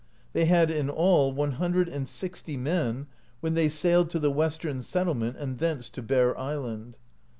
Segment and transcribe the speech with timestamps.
[0.33, 3.05] They had in all one hundred and sixty men,
[3.39, 6.95] when they sailed to the Western settlement (45), and thence to Bear Island.